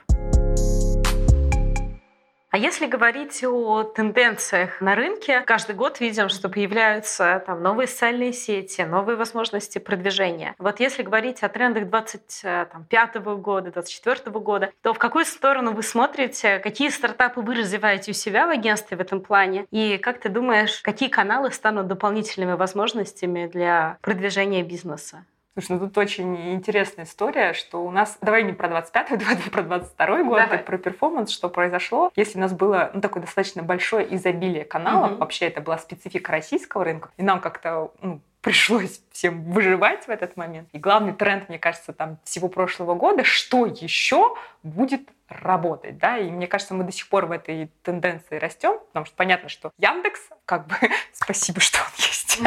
А 2.50 2.56
если 2.56 2.86
говорить 2.86 3.44
о 3.44 3.82
тенденциях 3.82 4.80
на 4.80 4.94
рынке, 4.94 5.42
каждый 5.42 5.76
год 5.76 6.00
видим, 6.00 6.30
что 6.30 6.48
появляются 6.48 7.42
там 7.46 7.62
новые 7.62 7.86
социальные 7.86 8.32
сети, 8.32 8.80
новые 8.80 9.16
возможности 9.16 9.78
продвижения. 9.78 10.54
Вот 10.58 10.80
если 10.80 11.02
говорить 11.02 11.42
о 11.42 11.50
трендах 11.50 11.88
25 11.88 13.16
года, 13.36 13.70
24 13.70 14.30
года, 14.40 14.72
то 14.80 14.94
в 14.94 14.98
какую 14.98 15.26
сторону 15.26 15.72
вы 15.72 15.82
смотрите, 15.82 16.58
какие 16.60 16.88
стартапы 16.88 17.42
вы 17.42 17.54
развиваете 17.54 18.12
у 18.12 18.14
себя 18.14 18.46
в 18.46 18.50
агентстве 18.50 18.96
в 18.96 19.00
этом 19.00 19.20
плане, 19.20 19.66
и 19.70 19.98
как 19.98 20.18
ты 20.18 20.30
думаешь, 20.30 20.80
какие 20.80 21.10
каналы 21.10 21.52
станут 21.52 21.86
дополнительными 21.86 22.52
возможностями 22.52 23.46
для 23.46 23.98
продвижения 24.00 24.62
бизнеса? 24.62 25.26
Слушай, 25.54 25.72
ну 25.72 25.80
тут 25.80 25.98
очень 25.98 26.52
интересная 26.52 27.04
история, 27.04 27.52
что 27.52 27.84
у 27.84 27.90
нас, 27.90 28.16
давай 28.20 28.44
не 28.44 28.52
про 28.52 28.68
25-й, 28.68 29.16
давай 29.18 29.36
про 29.36 29.62
22-й 29.62 30.24
год, 30.24 30.38
давай. 30.38 30.58
про 30.58 30.78
перформанс, 30.78 31.30
что 31.30 31.48
произошло. 31.48 32.12
Если 32.14 32.38
у 32.38 32.40
нас 32.40 32.52
было 32.52 32.90
ну, 32.94 33.00
такое 33.00 33.22
достаточно 33.22 33.62
большое 33.62 34.14
изобилие 34.14 34.64
каналов, 34.64 35.12
угу. 35.12 35.20
вообще 35.20 35.46
это 35.46 35.60
была 35.60 35.78
специфика 35.78 36.30
российского 36.30 36.84
рынка, 36.84 37.10
и 37.16 37.22
нам 37.22 37.40
как-то 37.40 37.92
ну, 38.00 38.20
пришлось 38.40 39.00
всем 39.10 39.50
выживать 39.50 40.06
в 40.06 40.10
этот 40.10 40.36
момент. 40.36 40.68
И 40.72 40.78
главный 40.78 41.12
тренд, 41.12 41.48
мне 41.48 41.58
кажется, 41.58 41.92
там 41.92 42.18
всего 42.22 42.48
прошлого 42.48 42.94
года, 42.94 43.24
что 43.24 43.66
еще 43.66 44.36
будет 44.62 45.08
работать, 45.28 45.98
да, 45.98 46.18
и 46.18 46.30
мне 46.30 46.46
кажется, 46.46 46.74
мы 46.74 46.84
до 46.84 46.92
сих 46.92 47.08
пор 47.08 47.26
в 47.26 47.32
этой 47.32 47.70
тенденции 47.82 48.36
растем, 48.36 48.78
потому 48.88 49.06
что 49.06 49.14
понятно, 49.16 49.48
что 49.48 49.72
Яндекс, 49.76 50.20
как 50.44 50.66
бы, 50.66 50.74
спасибо, 51.12 51.60
что 51.60 51.80
он 51.80 51.92
есть. 51.98 52.40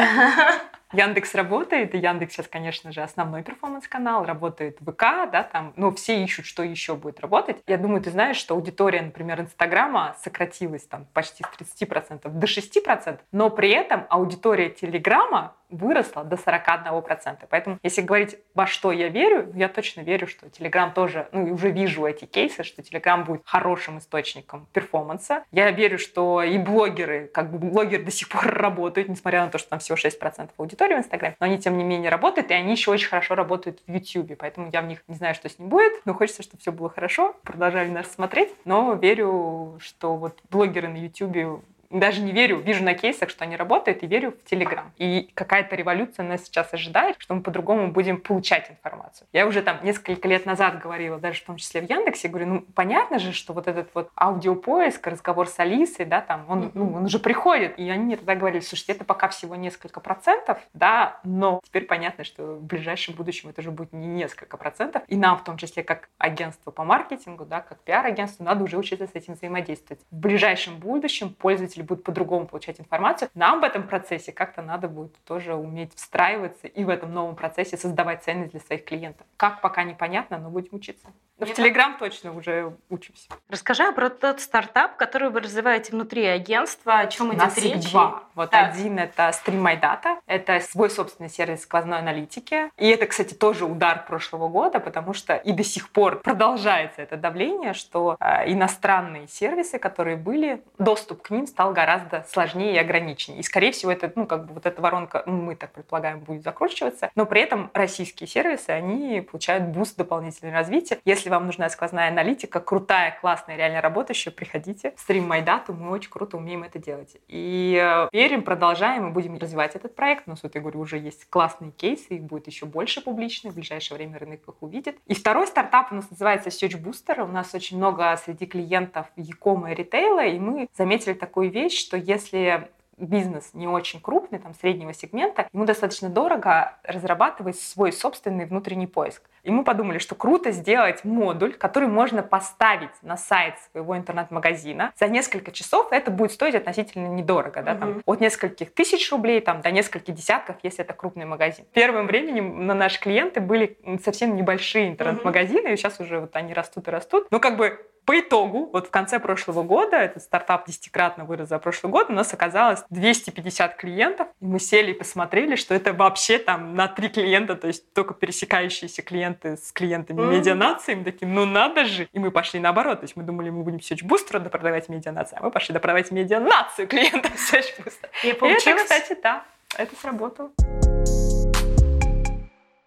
Яндекс 0.92 1.34
работает, 1.34 1.94
и 1.94 1.98
Яндекс 1.98 2.34
сейчас, 2.34 2.48
конечно 2.48 2.92
же, 2.92 3.02
основной 3.02 3.42
перформанс-канал, 3.42 4.24
работает 4.24 4.78
ВК, 4.80 5.30
да, 5.30 5.42
там, 5.42 5.72
но 5.76 5.90
все 5.92 6.22
ищут, 6.22 6.46
что 6.46 6.62
еще 6.62 6.94
будет 6.94 7.20
работать. 7.20 7.62
Я 7.66 7.78
думаю, 7.78 8.02
ты 8.02 8.10
знаешь, 8.10 8.36
что 8.36 8.54
аудитория, 8.54 9.02
например, 9.02 9.40
Инстаграма 9.40 10.16
сократилась 10.22 10.86
там 10.86 11.06
почти 11.12 11.44
с 11.44 11.82
30% 11.82 12.28
до 12.28 12.46
6%, 12.46 13.20
но 13.32 13.50
при 13.50 13.70
этом 13.70 14.06
аудитория 14.10 14.70
Телеграма 14.70 15.56
выросла 15.72 16.24
до 16.24 16.36
41%. 16.36 17.46
Поэтому, 17.48 17.78
если 17.82 18.02
говорить, 18.02 18.36
во 18.54 18.66
что 18.66 18.92
я 18.92 19.08
верю, 19.08 19.50
я 19.54 19.68
точно 19.68 20.02
верю, 20.02 20.26
что 20.26 20.46
Telegram 20.46 20.92
тоже, 20.92 21.28
ну, 21.32 21.52
уже 21.54 21.70
вижу 21.70 22.06
эти 22.06 22.24
кейсы, 22.24 22.62
что 22.62 22.82
Telegram 22.82 23.24
будет 23.24 23.42
хорошим 23.44 23.98
источником 23.98 24.68
перформанса. 24.72 25.44
Я 25.50 25.70
верю, 25.70 25.98
что 25.98 26.42
и 26.42 26.58
блогеры, 26.58 27.28
как 27.32 27.50
бы 27.50 27.58
блогеры 27.58 28.04
до 28.04 28.10
сих 28.10 28.28
пор 28.28 28.46
работают, 28.46 29.08
несмотря 29.08 29.44
на 29.44 29.50
то, 29.50 29.58
что 29.58 29.70
там 29.70 29.78
всего 29.78 29.96
6% 29.96 30.50
аудитории 30.56 30.94
в 30.94 30.98
Инстаграме, 30.98 31.36
но 31.40 31.46
они, 31.46 31.58
тем 31.58 31.76
не 31.76 31.84
менее, 31.84 32.10
работают, 32.10 32.50
и 32.50 32.54
они 32.54 32.72
еще 32.72 32.90
очень 32.90 33.08
хорошо 33.08 33.34
работают 33.34 33.82
в 33.86 33.92
YouTube. 33.92 34.36
Поэтому 34.38 34.70
я 34.72 34.82
в 34.82 34.86
них 34.86 35.02
не 35.08 35.14
знаю, 35.14 35.34
что 35.34 35.48
с 35.48 35.58
ним 35.58 35.68
будет, 35.68 36.04
но 36.04 36.14
хочется, 36.14 36.42
чтобы 36.42 36.60
все 36.60 36.72
было 36.72 36.90
хорошо. 36.90 37.34
Продолжали 37.42 37.90
нас 37.90 38.12
смотреть, 38.12 38.50
но 38.64 38.94
верю, 38.94 39.78
что 39.80 40.16
вот 40.16 40.38
блогеры 40.50 40.88
на 40.88 40.96
YouTube 40.96 41.62
даже 41.98 42.20
не 42.20 42.32
верю, 42.32 42.58
вижу 42.58 42.84
на 42.84 42.94
кейсах, 42.94 43.30
что 43.30 43.44
они 43.44 43.56
работают, 43.56 44.02
и 44.02 44.06
верю 44.06 44.32
в 44.32 44.48
Телеграм. 44.48 44.92
И 44.96 45.30
какая-то 45.34 45.76
революция 45.76 46.24
нас 46.24 46.44
сейчас 46.44 46.72
ожидает, 46.72 47.16
что 47.18 47.34
мы 47.34 47.42
по-другому 47.42 47.92
будем 47.92 48.20
получать 48.20 48.70
информацию. 48.70 49.26
Я 49.32 49.46
уже 49.46 49.62
там 49.62 49.78
несколько 49.82 50.26
лет 50.28 50.46
назад 50.46 50.80
говорила, 50.80 51.18
даже 51.18 51.40
в 51.40 51.44
том 51.44 51.56
числе 51.56 51.80
в 51.80 51.88
Яндексе, 51.88 52.28
говорю, 52.28 52.46
ну, 52.46 52.60
понятно 52.74 53.18
же, 53.18 53.32
что 53.32 53.52
вот 53.52 53.68
этот 53.68 53.90
вот 53.94 54.10
аудиопоиск, 54.16 55.06
разговор 55.06 55.48
с 55.48 55.58
Алисой, 55.58 56.06
да, 56.06 56.20
там, 56.20 56.44
он, 56.48 56.70
ну, 56.74 56.94
он 56.94 57.04
уже 57.04 57.18
приходит. 57.18 57.78
И 57.78 57.88
они 57.90 58.04
мне 58.04 58.16
тогда 58.16 58.34
говорили, 58.34 58.60
слушайте, 58.60 58.92
это 58.92 59.04
пока 59.04 59.28
всего 59.28 59.56
несколько 59.56 60.00
процентов, 60.00 60.58
да, 60.72 61.20
но 61.24 61.60
теперь 61.64 61.84
понятно, 61.84 62.24
что 62.24 62.56
в 62.56 62.62
ближайшем 62.62 63.14
будущем 63.14 63.50
это 63.50 63.60
уже 63.60 63.70
будет 63.70 63.92
не 63.92 64.06
несколько 64.06 64.56
процентов. 64.56 65.02
И 65.08 65.16
нам, 65.16 65.38
в 65.38 65.44
том 65.44 65.56
числе, 65.56 65.82
как 65.82 66.08
агентство 66.18 66.70
по 66.70 66.84
маркетингу, 66.84 67.44
да, 67.44 67.60
как 67.60 67.80
пиар-агентство, 67.80 68.44
надо 68.44 68.64
уже 68.64 68.78
учиться 68.78 69.06
с 69.06 69.14
этим 69.14 69.34
взаимодействовать. 69.34 70.02
В 70.10 70.16
ближайшем 70.16 70.78
будущем 70.78 71.34
пользователи 71.34 71.81
пользователи 71.82 71.86
будут 71.86 72.04
по-другому 72.04 72.46
получать 72.46 72.80
информацию. 72.80 73.28
Нам 73.34 73.60
в 73.60 73.64
этом 73.64 73.86
процессе 73.86 74.32
как-то 74.32 74.62
надо 74.62 74.88
будет 74.88 75.14
тоже 75.24 75.54
уметь 75.54 75.94
встраиваться 75.94 76.66
и 76.66 76.84
в 76.84 76.88
этом 76.88 77.12
новом 77.12 77.36
процессе 77.36 77.76
создавать 77.76 78.22
ценность 78.22 78.52
для 78.52 78.60
своих 78.60 78.84
клиентов. 78.84 79.26
Как 79.36 79.60
пока 79.60 79.84
непонятно, 79.84 80.38
но 80.38 80.50
будем 80.50 80.70
учиться. 80.72 81.08
Но 81.42 81.52
в 81.52 81.54
Телеграм 81.54 81.96
точно 81.98 82.32
уже 82.32 82.72
учимся. 82.88 83.28
Расскажи 83.48 83.90
про 83.92 84.10
тот 84.10 84.40
стартап, 84.40 84.96
который 84.96 85.30
вы 85.30 85.40
развиваете 85.40 85.90
внутри 85.90 86.24
агентства, 86.24 87.00
о 87.00 87.06
чем 87.08 87.34
идет 87.34 87.58
речь. 87.58 87.90
два. 87.90 88.22
Вот 88.34 88.50
да. 88.50 88.66
один 88.66 88.98
это 88.98 89.30
Stream 89.30 89.60
My 89.60 89.80
Data, 89.80 90.18
это 90.26 90.60
свой 90.60 90.88
собственный 90.88 91.28
сервис 91.28 91.62
сквозной 91.62 91.98
аналитики. 91.98 92.70
И 92.76 92.88
это, 92.88 93.06
кстати, 93.06 93.34
тоже 93.34 93.64
удар 93.64 94.04
прошлого 94.06 94.48
года, 94.48 94.78
потому 94.78 95.14
что 95.14 95.34
и 95.34 95.52
до 95.52 95.64
сих 95.64 95.90
пор 95.90 96.20
продолжается 96.20 97.02
это 97.02 97.16
давление, 97.16 97.74
что 97.74 98.16
э, 98.20 98.52
иностранные 98.52 99.26
сервисы, 99.26 99.80
которые 99.80 100.16
были, 100.16 100.62
доступ 100.78 101.22
к 101.22 101.30
ним 101.30 101.48
стал 101.48 101.72
гораздо 101.72 102.24
сложнее 102.30 102.74
и 102.74 102.78
ограниченнее. 102.78 103.40
И, 103.40 103.42
скорее 103.42 103.72
всего, 103.72 103.90
это, 103.90 104.12
ну, 104.14 104.26
как 104.26 104.46
бы 104.46 104.54
вот 104.54 104.66
эта 104.66 104.80
воронка, 104.80 105.24
ну, 105.26 105.42
мы 105.42 105.56
так 105.56 105.72
предполагаем, 105.72 106.20
будет 106.20 106.44
закручиваться. 106.44 107.10
Но 107.16 107.26
при 107.26 107.40
этом 107.40 107.70
российские 107.74 108.28
сервисы, 108.28 108.70
они 108.70 109.20
получают 109.20 109.64
буст 109.64 109.96
дополнительного 109.96 110.58
развития. 110.58 111.00
Если 111.04 111.31
вам 111.32 111.46
нужна 111.46 111.68
сквозная 111.68 112.08
аналитика, 112.08 112.60
крутая, 112.60 113.16
классная, 113.20 113.56
реально 113.56 113.80
работающая, 113.80 114.30
приходите. 114.30 114.94
My 115.08 115.44
Data 115.44 115.72
мы 115.72 115.90
очень 115.90 116.10
круто 116.10 116.36
умеем 116.36 116.62
это 116.62 116.78
делать. 116.78 117.16
И 117.28 117.80
э, 117.82 118.08
верим, 118.12 118.42
продолжаем 118.42 119.08
и 119.08 119.10
будем 119.10 119.38
развивать 119.38 119.74
этот 119.74 119.94
проект. 119.94 120.24
У 120.26 120.30
нас, 120.30 120.42
вот 120.42 120.54
я 120.54 120.60
говорю, 120.60 120.80
уже 120.80 120.98
есть 120.98 121.28
классные 121.28 121.70
кейсы, 121.70 122.14
их 122.14 122.22
будет 122.22 122.46
еще 122.46 122.66
больше 122.66 123.00
публичных. 123.00 123.52
В 123.52 123.56
ближайшее 123.56 123.96
время 123.96 124.18
рынок 124.18 124.40
их 124.46 124.62
увидит. 124.62 124.98
И 125.06 125.14
второй 125.14 125.46
стартап 125.46 125.92
у 125.92 125.94
нас 125.96 126.10
называется 126.10 126.50
Search 126.50 126.80
Booster. 126.82 127.22
У 127.22 127.28
нас 127.28 127.54
очень 127.54 127.76
много 127.76 128.16
среди 128.22 128.46
клиентов 128.46 129.06
e-com 129.16 129.66
и 129.66 129.74
ритейла, 129.74 130.24
и 130.24 130.38
мы 130.38 130.68
заметили 130.76 131.14
такую 131.14 131.50
вещь, 131.50 131.78
что 131.78 131.96
если 131.96 132.70
бизнес 133.02 133.50
не 133.52 133.66
очень 133.66 134.00
крупный, 134.00 134.38
там, 134.38 134.54
среднего 134.54 134.92
сегмента, 134.92 135.48
ему 135.52 135.64
достаточно 135.64 136.08
дорого 136.08 136.78
разрабатывать 136.84 137.58
свой 137.58 137.92
собственный 137.92 138.46
внутренний 138.46 138.86
поиск. 138.86 139.22
И 139.42 139.50
мы 139.50 139.64
подумали, 139.64 139.98
что 139.98 140.14
круто 140.14 140.52
сделать 140.52 141.04
модуль, 141.04 141.54
который 141.54 141.88
можно 141.88 142.22
поставить 142.22 142.90
на 143.02 143.16
сайт 143.16 143.54
своего 143.70 143.96
интернет-магазина. 143.96 144.92
За 144.96 145.08
несколько 145.08 145.50
часов 145.50 145.88
это 145.90 146.12
будет 146.12 146.32
стоить 146.32 146.54
относительно 146.54 147.08
недорого, 147.08 147.62
да, 147.62 147.74
там, 147.74 148.02
от 148.06 148.20
нескольких 148.20 148.72
тысяч 148.72 149.10
рублей 149.10 149.40
там, 149.40 149.60
до 149.60 149.72
нескольких 149.72 150.14
десятков, 150.14 150.56
если 150.62 150.84
это 150.84 150.94
крупный 150.94 151.24
магазин. 151.24 151.64
Первым 151.72 152.06
временем 152.06 152.66
на 152.66 152.74
наши 152.74 153.00
клиенты 153.00 153.40
были 153.40 153.76
совсем 154.04 154.36
небольшие 154.36 154.88
интернет-магазины, 154.88 155.72
и 155.72 155.76
сейчас 155.76 155.98
уже 155.98 156.20
вот 156.20 156.36
они 156.36 156.54
растут 156.54 156.86
и 156.86 156.90
растут. 156.92 157.26
Ну, 157.30 157.40
как 157.40 157.56
бы 157.56 157.84
по 158.04 158.18
итогу, 158.18 158.68
вот 158.72 158.88
в 158.88 158.90
конце 158.90 159.20
прошлого 159.20 159.62
года, 159.62 159.96
этот 159.96 160.22
стартап 160.22 160.66
десятикратно 160.66 161.24
вырос 161.24 161.48
за 161.48 161.58
прошлый 161.58 161.92
год, 161.92 162.10
у 162.10 162.12
нас 162.12 162.32
оказалось 162.34 162.82
250 162.90 163.76
клиентов, 163.76 164.28
и 164.40 164.44
мы 164.44 164.58
сели 164.58 164.90
и 164.90 164.94
посмотрели, 164.94 165.56
что 165.56 165.74
это 165.74 165.92
вообще 165.92 166.38
там 166.38 166.74
на 166.74 166.88
три 166.88 167.08
клиента, 167.08 167.54
то 167.54 167.68
есть 167.68 167.92
только 167.92 168.14
пересекающиеся 168.14 169.02
клиенты 169.02 169.56
с 169.56 169.72
клиентами 169.72 170.20
mm-hmm. 170.20 170.38
медианации, 170.38 170.94
мы 170.94 171.04
такие, 171.04 171.26
ну 171.26 171.46
надо 171.46 171.84
же, 171.84 172.08
и 172.12 172.18
мы 172.18 172.30
пошли 172.30 172.58
наоборот, 172.60 173.00
то 173.00 173.04
есть 173.04 173.16
мы 173.16 173.22
думали, 173.22 173.50
мы 173.50 173.62
будем 173.62 173.78
Search 173.78 174.04
Booster 174.04 174.48
продавать 174.48 174.88
медианацию, 174.88 175.38
а 175.40 175.44
мы 175.44 175.50
пошли 175.50 175.78
продавать 175.78 176.10
медианацию 176.10 176.88
клиентам 176.88 177.32
Search 177.52 177.78
Booster. 177.78 178.08
И, 178.24 178.28
и 178.28 178.30
это, 178.30 178.74
кстати, 178.76 179.16
да, 179.22 179.44
это 179.76 179.94
сработало. 179.96 180.50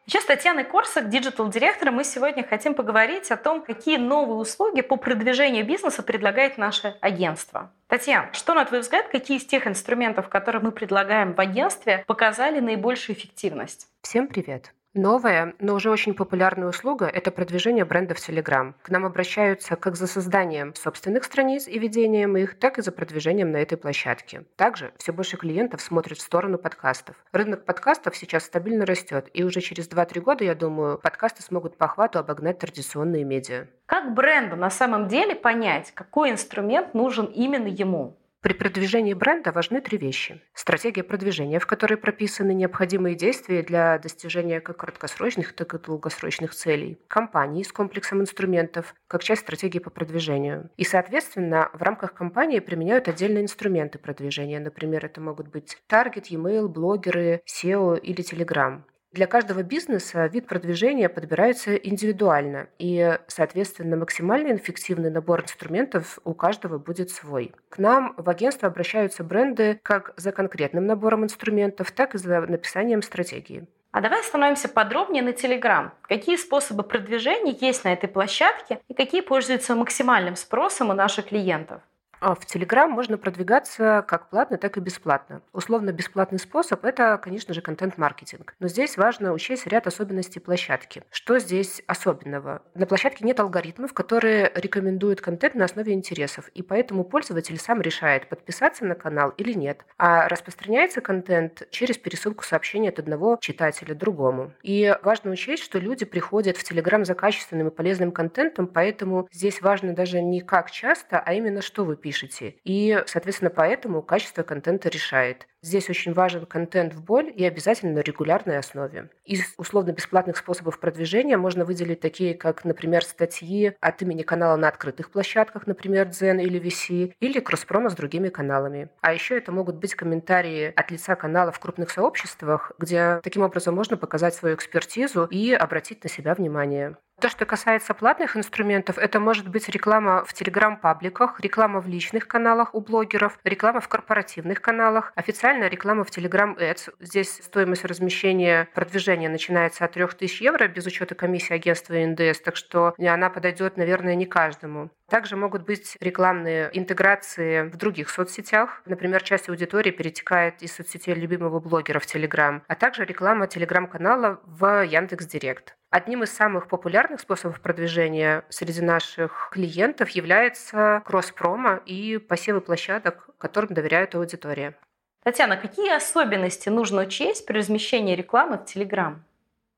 Еще 0.06 0.22
с 0.22 0.26
Татьяной 0.26 0.66
Корсак, 0.66 1.10
диджитал-директором, 1.10 1.96
мы 1.96 2.04
сегодня 2.04 2.46
хотим 2.46 2.76
поговорить 2.76 3.32
о 3.32 3.38
том, 3.38 3.64
какие 3.64 3.98
новые 3.98 4.38
услуги 4.38 4.82
по 4.82 4.98
продвижению 4.98 5.66
бизнеса 5.66 6.04
предлагает 6.04 6.60
наше 6.60 6.96
агентство. 7.02 7.72
Татьяна, 7.88 8.30
что, 8.32 8.54
на 8.54 8.66
твой 8.66 8.82
взгляд, 8.82 9.08
какие 9.08 9.40
из 9.40 9.46
тех 9.46 9.66
инструментов, 9.66 10.30
которые 10.30 10.62
мы 10.62 10.72
предлагаем 10.72 11.34
в 11.34 11.40
агентстве, 11.40 12.04
показали 12.06 12.60
наибольшую 12.60 13.16
эффективность? 13.18 13.88
Всем 14.02 14.28
привет! 14.28 14.76
Новая, 14.98 15.56
но 15.60 15.75
уже 15.75 15.90
очень 15.90 16.14
популярная 16.14 16.70
услуга– 16.70 17.06
это 17.14 17.30
продвижение 17.30 17.84
бренда 17.84 18.16
в 18.16 18.18
Telegram. 18.18 18.74
К 18.82 18.90
нам 18.90 19.06
обращаются 19.06 19.75
как 19.75 19.98
за 19.98 20.08
созданием 20.08 20.74
собственных 20.74 21.25
страниц 21.25 21.68
и 21.68 21.78
ведением 21.78 22.38
их, 22.38 22.58
так 22.58 22.78
и 22.78 22.82
за 22.82 22.94
продвижением 22.94 23.52
на 23.52 23.58
этой 23.58 23.78
площадке. 23.78 24.46
Также 24.56 24.94
все 24.96 25.12
больше 25.12 25.36
клиентов 25.36 25.82
смотрят 25.82 26.18
в 26.18 26.22
сторону 26.22 26.58
подкастов. 26.58 27.18
Рынок 27.34 27.66
подкастов 27.66 28.16
сейчас 28.16 28.46
стабильно 28.46 28.86
растет, 28.86 29.30
и 29.34 29.44
уже 29.44 29.60
через 29.60 29.90
2-3 29.90 30.22
года, 30.22 30.46
я 30.46 30.56
думаю, 30.56 30.98
подкасты 30.98 31.44
смогут 31.44 31.75
по 31.75 31.88
охвату 31.88 32.20
обогнать 32.20 32.60
традиционные 32.60 33.25
медиа. 33.25 33.68
Как 33.88 34.14
бренду 34.14 34.56
на 34.56 34.70
самом 34.70 35.10
деле 35.10 35.36
понять, 35.36 35.92
какой 35.94 36.32
инструмент 36.32 36.94
нужен 36.94 37.25
именно 37.25 37.68
ему? 37.68 38.16
При 38.46 38.54
продвижении 38.54 39.16
бренда 39.16 39.52
важны 39.52 39.82
три 39.82 39.98
вещи. 39.98 40.40
Стратегия 40.54 41.02
продвижения, 41.02 41.58
в 41.58 41.66
которой 41.66 41.96
прописаны 41.96 42.54
необходимые 42.54 43.16
действия 43.16 43.64
для 43.64 43.98
достижения 43.98 44.62
как 44.62 44.78
краткосрочных, 44.78 45.54
так 45.54 45.74
и 45.74 45.80
долгосрочных 45.80 46.54
целей. 46.54 47.00
Компании 47.08 47.64
с 47.64 47.72
комплексом 47.72 48.22
инструментов, 48.22 48.94
как 49.08 49.24
часть 49.24 49.42
стратегии 49.42 49.80
по 49.80 49.90
продвижению. 49.90 50.70
И, 50.78 50.84
соответственно, 50.84 51.72
в 51.74 51.82
рамках 51.82 52.14
компании 52.14 52.60
применяют 52.60 53.08
отдельные 53.08 53.42
инструменты 53.42 53.98
продвижения. 53.98 54.60
Например, 54.60 55.04
это 55.04 55.20
могут 55.20 55.48
быть 55.48 55.80
таргет, 55.88 56.28
e-mail, 56.28 56.68
блогеры, 56.68 57.42
SEO 57.48 58.00
или 58.00 58.24
Telegram. 58.24 58.84
Для 59.16 59.28
каждого 59.28 59.64
бизнеса 59.64 60.26
вид 60.26 60.46
продвижения 60.46 61.08
подбирается 61.08 61.74
индивидуально, 61.74 62.68
и, 62.78 63.18
соответственно, 63.28 63.96
максимально 63.96 64.58
эффективный 64.58 65.10
набор 65.10 65.44
инструментов 65.44 66.20
у 66.26 66.34
каждого 66.34 66.80
будет 66.80 67.12
свой. 67.12 67.54
К 67.70 67.78
нам 67.78 68.14
в 68.18 68.30
агентство 68.30 68.68
обращаются 68.68 69.24
бренды 69.24 69.80
как 69.84 70.14
за 70.18 70.34
конкретным 70.34 70.86
набором 70.86 71.24
инструментов, 71.24 71.92
так 71.92 72.14
и 72.14 72.18
за 72.18 72.42
написанием 72.42 73.02
стратегии. 73.02 73.66
А 73.92 74.02
давай 74.02 74.20
остановимся 74.20 74.68
подробнее 74.68 75.24
на 75.24 75.30
Telegram. 75.30 75.92
Какие 76.02 76.36
способы 76.36 76.84
продвижения 76.84 77.56
есть 77.62 77.86
на 77.86 77.94
этой 77.94 78.10
площадке 78.10 78.82
и 78.90 78.94
какие 78.94 79.22
пользуются 79.22 79.76
максимальным 79.76 80.36
спросом 80.36 80.90
у 80.90 80.94
наших 80.94 81.28
клиентов? 81.28 81.82
А 82.20 82.34
в 82.34 82.40
Telegram 82.40 82.88
можно 82.88 83.18
продвигаться 83.18 84.04
как 84.08 84.30
платно, 84.30 84.58
так 84.58 84.78
и 84.78 84.80
бесплатно. 84.80 85.42
Условно 85.54 85.92
бесплатный 85.92 86.40
способ– 86.40 86.84
это, 86.86 87.20
конечно 87.22 87.54
же, 87.54 87.62
контент-маркетинг. 87.62 88.56
Но 88.60 88.68
здесь 88.68 88.98
важно 88.98 89.32
учесть 89.32 89.68
ряд 89.68 89.86
особенностей 89.88 90.40
площадки. 90.40 91.04
Что 91.12 91.38
здесь 91.40 91.84
особенного? 91.88 92.64
На 92.74 92.88
площадке 92.88 93.26
нет 93.26 93.40
алгоритмов, 93.40 93.94
которые 93.94 94.52
рекомендуют 94.56 95.22
контент 95.22 95.54
на 95.54 95.66
основе 95.66 95.94
интересов, 95.94 96.50
и 96.56 96.64
поэтому 96.64 97.04
пользователь 97.04 97.60
сам 97.60 97.80
решает, 97.82 98.28
подписаться 98.28 98.86
на 98.86 98.96
канал 98.96 99.30
или 99.38 99.54
нет. 99.54 99.86
А 99.98 100.28
распространяется 100.28 101.02
контент 101.02 101.68
через 101.70 101.98
пересылку 101.98 102.44
сообщений 102.44 102.90
от 102.90 102.98
одного 102.98 103.38
читателя 103.40 103.94
другому. 103.94 104.52
И 104.64 104.98
важно 105.04 105.30
учесть, 105.30 105.64
что 105.64 105.78
люди 105.78 106.06
приходят 106.06 106.58
в 106.58 106.72
Telegram 106.72 107.06
за 107.06 107.14
качественным 107.14 107.68
и 107.68 107.72
полезным 107.72 108.12
контентом, 108.12 108.66
поэтому 108.66 109.28
здесь 109.32 109.62
важно 109.62 109.94
даже 109.94 110.22
не 110.22 110.42
как 110.42 110.72
часто, 110.72 111.20
а 111.20 111.34
именно 111.34 111.62
что 111.62 111.86
вы 111.86 111.96
пишете 111.96 112.15
пишете. 112.16 112.56
И, 112.64 113.04
соответственно, 113.08 113.50
поэтому 113.50 114.02
качество 114.02 114.44
контента 114.44 114.90
решает. 114.90 115.48
Здесь 115.62 115.90
очень 115.90 116.14
важен 116.14 116.46
контент 116.46 116.94
в 116.94 117.04
боль 117.04 117.32
и 117.36 117.44
обязательно 117.44 117.94
на 117.94 118.00
регулярной 118.00 118.58
основе. 118.58 119.10
Из 119.26 119.42
условно-бесплатных 119.58 120.38
способов 120.38 120.80
продвижения 120.80 121.38
можно 121.38 121.66
выделить 121.66 122.00
такие, 122.00 122.36
как, 122.36 122.64
например, 122.64 123.04
статьи 123.04 123.74
от 123.82 124.02
имени 124.02 124.22
канала 124.22 124.56
на 124.56 124.68
открытых 124.68 125.12
площадках, 125.12 125.68
например, 125.68 126.08
Zen 126.08 126.42
или 126.42 126.62
VC, 126.62 127.14
или 127.20 127.40
кросс-промо 127.40 127.90
с 127.90 127.96
другими 127.96 128.30
каналами. 128.30 128.90
А 129.02 129.14
еще 129.14 129.38
это 129.38 129.52
могут 129.52 129.78
быть 129.78 129.96
комментарии 129.96 130.72
от 130.76 130.92
лица 130.92 131.16
канала 131.16 131.52
в 131.52 131.60
крупных 131.60 131.90
сообществах, 131.90 132.72
где 132.78 133.20
таким 133.24 133.42
образом 133.42 133.76
можно 133.76 133.98
показать 133.98 134.36
свою 134.36 134.56
экспертизу 134.56 135.26
и 135.26 135.52
обратить 135.52 136.04
на 136.04 136.10
себя 136.10 136.36
внимание. 136.36 136.96
То, 137.25 137.29
что 137.29 137.48
касается 137.48 137.96
платных 137.96 138.38
инструментов, 138.38 139.00
это 139.00 139.20
может 139.20 139.50
быть 139.50 139.67
реклама 139.67 140.24
в 140.25 140.34
телеграм-пабликах, 140.34 141.39
реклама 141.39 141.82
в 141.82 141.88
личных 141.88 142.27
каналах 142.27 142.75
у 142.75 142.82
блогеров, 142.82 143.39
реклама 143.44 143.82
в 143.82 143.88
корпоративных 143.88 144.62
каналах, 144.62 145.12
официальная 145.15 145.67
реклама 145.67 146.03
в 146.03 146.15
Telegram 146.15 146.55
Ads. 146.55 146.94
Здесь 147.00 147.41
стоимость 147.44 147.84
размещения 147.84 148.70
продвижения 148.75 149.27
начинается 149.27 149.86
от 149.86 149.94
3000 149.94 150.44
евро 150.44 150.67
без 150.67 150.86
учета 150.86 151.15
комиссии 151.15 151.55
агентства 151.55 151.96
НДС, 151.96 152.41
так 152.41 152.55
что 152.55 152.94
она 153.00 153.32
подойдет, 153.32 153.75
наверное, 153.75 154.13
не 154.13 154.27
каждому. 154.27 154.91
Также 155.10 155.36
могут 155.36 155.63
быть 155.63 155.98
рекламные 156.00 156.70
интеграции 156.74 157.63
в 157.63 157.75
других 157.75 158.12
соцсетях. 158.12 158.84
Например, 158.86 159.24
часть 159.24 159.50
аудитории 159.50 159.89
перетекает 159.89 160.62
из 160.62 160.75
соцсетей 160.75 161.15
любимого 161.15 161.60
блогера 161.60 162.00
в 162.00 162.05
Telegram, 162.05 162.62
а 162.67 162.75
также 162.75 163.03
реклама 163.03 163.48
телеграм-канала 163.48 164.41
в 164.46 164.84
Яндекс.Директ. 164.84 165.75
Одним 165.96 166.24
из 166.24 166.34
самых 166.34 166.68
популярных 166.68 167.22
способов 167.22 167.62
продвижения 167.62 168.44
среди 168.50 168.82
наших 168.82 169.48
клиентов 169.54 170.10
является 170.10 171.02
кросс-промо 171.06 171.80
и 171.86 172.18
посевы 172.18 172.60
площадок, 172.60 173.30
которым 173.38 173.74
доверяет 173.74 174.14
аудитория. 174.14 174.75
Татьяна, 175.24 175.56
какие 175.56 175.96
особенности 175.96 176.68
нужно 176.68 177.04
учесть 177.04 177.46
при 177.46 177.60
размещении 177.60 178.14
рекламы 178.14 178.58
в 178.58 178.66
Телеграм? 178.66 179.24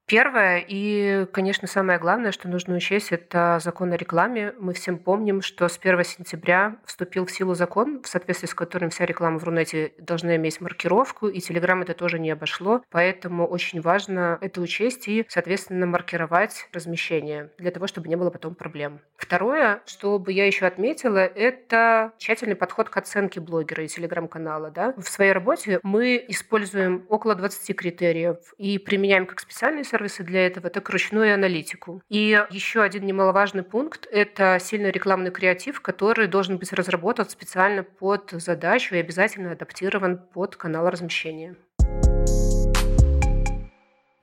Первое 0.08 0.64
и, 0.66 1.26
конечно, 1.34 1.68
самое 1.68 2.00
главное, 2.00 2.32
что 2.32 2.48
нужно 2.48 2.76
учесть, 2.76 3.12
это 3.12 3.60
закон 3.62 3.92
о 3.92 3.98
рекламе. 3.98 4.54
Мы 4.58 4.74
всем 4.74 5.00
помним, 5.00 5.42
что 5.42 5.68
с 5.68 5.78
1 5.78 6.02
сентября 6.06 6.78
вступил 6.86 7.26
в 7.26 7.32
силу 7.32 7.56
закон, 7.56 8.02
в 8.02 8.08
соответствии 8.08 8.48
с 8.48 8.54
которым 8.54 8.90
вся 8.90 9.06
реклама 9.06 9.38
в 9.38 9.44
Рунете 9.44 9.92
должна 9.98 10.38
иметь 10.38 10.62
маркировку, 10.62 11.28
и 11.28 11.42
Телеграм 11.42 11.82
это 11.82 11.94
тоже 11.94 12.20
не 12.20 12.32
обошло. 12.32 12.82
Поэтому 12.90 13.46
очень 13.46 13.82
важно 13.82 14.38
это 14.40 14.62
учесть 14.62 15.10
и, 15.10 15.26
соответственно, 15.28 15.86
маркировать 15.88 16.70
размещение 16.72 17.52
для 17.58 17.72
того, 17.72 17.86
чтобы 17.88 18.08
не 18.08 18.16
было 18.16 18.30
потом 18.30 18.56
проблем. 18.56 19.02
Второе, 19.18 19.82
что 19.86 20.20
бы 20.20 20.32
я 20.32 20.48
еще 20.48 20.68
отметила, 20.68 21.18
это 21.18 22.14
тщательный 22.18 22.56
подход 22.56 22.88
к 22.88 22.96
оценке 22.96 23.42
блогера 23.42 23.84
и 23.84 23.90
телеграм-канала. 23.90 24.72
Да? 24.72 24.94
В 24.96 25.10
своей 25.10 25.34
работе 25.34 25.82
мы 25.84 26.24
используем 26.30 27.06
около 27.10 27.36
20 27.36 27.76
критериев 27.76 28.38
и 28.58 28.80
применяем 28.80 29.26
как 29.26 29.42
специальные 29.42 29.84
сервисы 29.98 30.24
для 30.24 30.46
этого, 30.46 30.70
так 30.70 30.90
и 30.90 30.92
ручную 30.92 31.34
аналитику. 31.34 32.02
И 32.10 32.40
еще 32.52 32.82
один 32.82 33.06
немаловажный 33.06 33.64
пункт– 33.64 34.08
это 34.12 34.58
сильный 34.62 34.92
рекламный 34.92 35.32
креатив, 35.32 35.82
который 35.82 36.28
должен 36.28 36.58
быть 36.58 36.72
разработан 36.74 37.28
специально 37.30 37.84
под 37.84 38.32
задачу 38.32 38.96
и 38.96 39.00
обязательно 39.00 39.52
адаптирован 39.52 40.18
под 40.18 40.56
канал 40.56 40.90
размещения. 40.90 41.56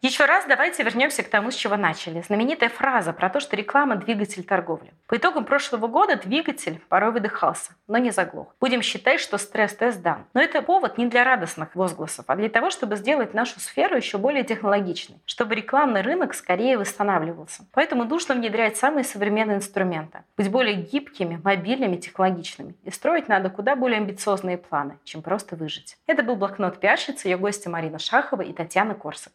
Еще 0.05 0.27
раз 0.27 0.45
давайте 0.47 0.83
вернемся 0.83 1.23
к 1.23 1.31
тому, 1.31 1.51
с 1.51 1.55
чего 1.55 1.79
начали. 1.79 2.21
Знаменитая 2.21 2.69
фраза 2.69 3.15
про 3.15 3.31
то, 3.31 3.41
что 3.41 3.57
реклама– 3.57 3.97
двигатель 3.97 4.45
торговли. 4.45 4.93
По 5.07 5.17
итогам 5.17 5.47
прошлого 5.47 5.87
года 5.87 6.17
двигатель 6.17 6.79
порой 6.91 7.11
выдыхался, 7.11 7.73
но 7.89 7.97
не 7.97 8.11
заглох. 8.11 8.55
Будем 8.61 8.83
считать, 8.83 9.19
что 9.19 9.39
стресс-тест 9.39 10.03
дан. 10.03 10.27
Но 10.35 10.43
это 10.43 10.61
повод 10.61 10.99
не 10.99 11.07
для 11.07 11.25
радостных 11.25 11.75
возгласов, 11.75 12.27
а 12.29 12.37
для 12.37 12.51
того, 12.51 12.69
чтобы 12.69 12.97
сделать 12.97 13.33
нашу 13.33 13.61
сферу 13.61 13.97
еще 13.97 14.19
более 14.19 14.45
технологичной, 14.45 15.23
чтобы 15.25 15.55
рекламный 15.55 16.03
рынок 16.03 16.35
скорее 16.35 16.77
восстанавливался. 16.77 17.65
Поэтому 17.73 18.05
нужно 18.05 18.35
внедрять 18.35 18.77
самые 18.77 19.05
современные 19.05 19.57
инструменты, 19.57 20.19
быть 20.37 20.51
более 20.51 20.75
гибкими, 20.75 21.41
мобильными, 21.43 21.97
технологичными. 21.97 22.75
И 22.83 22.91
строить 22.91 23.29
надо 23.29 23.49
куда 23.49 23.75
более 23.75 23.97
амбициозные 23.97 24.59
планы, 24.59 24.99
чем 25.05 25.23
просто 25.23 25.57
выжить. 25.57 25.97
Это 26.07 26.23
был 26.23 26.37
блокнот 26.37 26.79
пиарщицы, 26.79 27.29
ее 27.29 27.39
гости 27.39 27.69
Марина 27.69 27.99
Шахова 27.99 28.43
и 28.43 28.53
Татьяна 28.53 28.95
Корсак. 28.95 29.33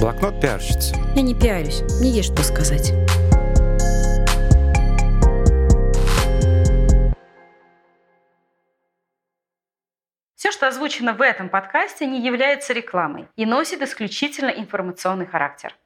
Блокнот 0.00 0.40
пиарщицы. 0.40 0.94
Я 1.14 1.20
не 1.20 1.34
пиарюсь, 1.34 1.82
мне 2.00 2.08
есть 2.08 2.32
что 2.32 2.42
сказать. 2.42 2.94
Все, 10.36 10.50
что 10.52 10.68
озвучено 10.68 11.12
в 11.12 11.20
этом 11.20 11.50
подкасте, 11.50 12.06
не 12.06 12.24
является 12.24 12.72
рекламой 12.72 13.28
и 13.36 13.44
носит 13.44 13.82
исключительно 13.82 14.48
информационный 14.48 15.26
характер. 15.26 15.76